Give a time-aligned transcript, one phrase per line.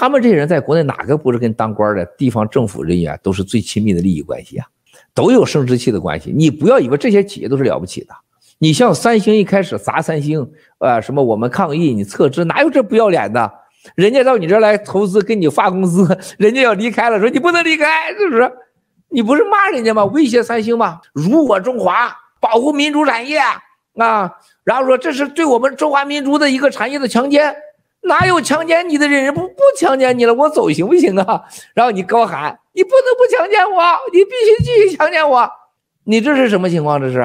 [0.00, 4.66] 他们这些人在国内哪个不是跟当官的地方政府人员都是最亲密的利益关系啊？
[5.12, 6.32] 都有生殖器的关系。
[6.32, 8.14] 你不要以为这些企业都是了不起的。
[8.58, 10.48] 你像三星一开始砸三星，
[10.78, 13.52] 呃，什么我们抗议，你撤资，哪有这不要脸的？
[13.96, 18.48] 人家到你这儿来投资，给你发工资， 人家要离开了，说你不能离开，是不是？
[19.08, 20.04] 你不是骂人家吗？
[20.04, 21.00] 威胁三星吗？
[21.12, 23.40] 辱我中华，保护民主产业
[23.96, 24.30] 啊！
[24.62, 27.52] 然后说这是对我们中华民族的一个产业的强奸，
[28.08, 29.32] 哪有强奸你的人？
[29.32, 31.44] 不不强奸你了，我走行不行啊？
[31.74, 35.48] 然后你高喊，你不能不强奸我，你必须继续强奸我，
[36.04, 37.00] 你这是什么情况？
[37.00, 37.18] 这是？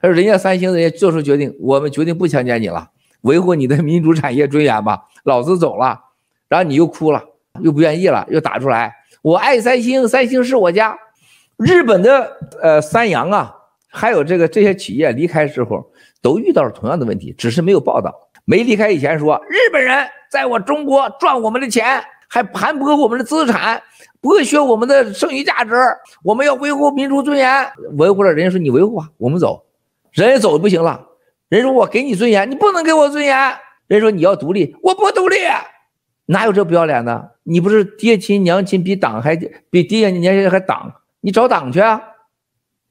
[0.00, 2.90] 他说人家三星人家做出决定，我们决定不强奸你了，
[3.22, 6.00] 维护你的民主产业尊严吧，老子走了。
[6.48, 7.22] 然后你又哭了，
[7.60, 8.92] 又不愿意了，又打出来。
[9.22, 10.98] 我爱三星，三星是我家。
[11.56, 13.54] 日本的呃三洋啊，
[13.88, 15.92] 还有这个这些企业离开之后，
[16.22, 18.29] 都遇到了同样的问题，只是没有报道。
[18.44, 23.82] 没离开以前说日本人在我中国赚我们的钱，还盘剥我们的资产，
[24.22, 25.74] 剥削我们的剩余价值。
[26.22, 29.64] 我们要维护民族尊严，维护了，人家说你维护啊，我们走，
[30.12, 31.06] 人家走不行了。
[31.48, 33.36] 人说我给你尊严，你不能给我尊严。
[33.88, 35.36] 人说你要独立，我不独立。
[36.26, 37.32] 哪有这不要脸的？
[37.42, 39.36] 你不是爹亲娘亲比党还
[39.68, 40.92] 比爹娘亲还党？
[41.20, 42.00] 你找党去啊，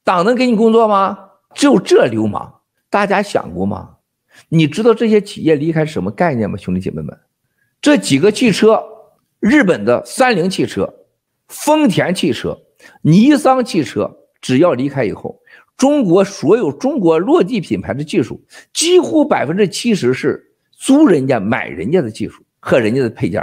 [0.03, 1.17] 党能给你工作吗？
[1.53, 3.95] 只有这流氓，大家想过吗？
[4.47, 6.57] 你知道这些企业离开什么概念吗？
[6.57, 7.17] 兄弟姐妹们，
[7.81, 8.81] 这几个汽车，
[9.39, 10.93] 日本的三菱汽车、
[11.47, 12.57] 丰田汽车、
[13.01, 15.39] 尼桑汽车，只要离开以后，
[15.75, 18.41] 中国所有中国落地品牌的技术，
[18.73, 22.43] 几乎百分之七十是租人家买人家的技术。
[22.61, 23.41] 和人家的配件，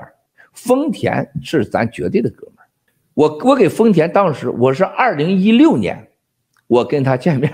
[0.52, 2.69] 丰田是咱绝对的哥们儿。
[3.14, 6.11] 我我给丰田当时我是二零一六年，
[6.67, 7.50] 我跟他见面，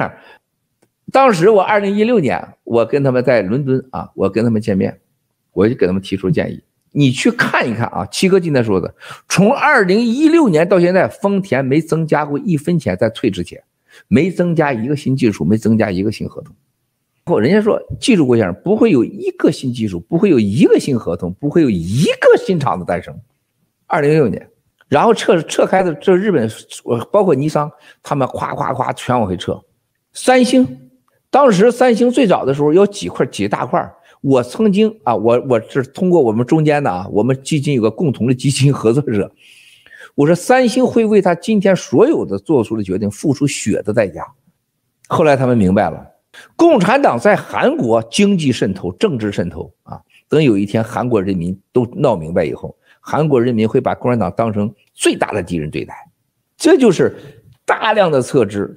[1.13, 4.99] 当时我二零一六年我跟他们在伦敦啊，我跟他们见面，
[5.53, 6.61] 我就给他们提出建议，
[6.91, 8.93] 你去看一看啊，七哥今天说的，
[9.29, 13.63] 从二零一六年到现在，丰田没增加过一分钱，在退之前，
[14.09, 16.55] 没增加一个新技术，没增加一个新合同。
[17.27, 23.15] 后人家说，记住郭先生，不会有一个新技术，不会有一个新合同，不会有一个新厂子诞生。
[23.87, 24.49] 二零一六年，
[24.89, 26.51] 然后撤撤开的这日本，
[27.13, 27.71] 包括尼桑，
[28.03, 29.63] 他们咵咵咵全往回撤。
[30.13, 30.67] 三星，
[31.33, 39.33] 当时三星最早的时候有几块几大块，我曾经啊，我我是通过我们中间的啊，我们基金有个共同的基金合作者，
[40.15, 44.27] 我说三星会为他今天所有的做出的决定付出血的代价。
[45.09, 46.07] 后来他们明白了。
[46.55, 55.95] 共产党在韩国经济渗透、政治渗透啊，等有一天韩国人民都闹明白以后，韩国人民会把共产党当成最大的敌人对待，
[56.59, 57.17] 这就是
[57.65, 58.71] 大量的撤资，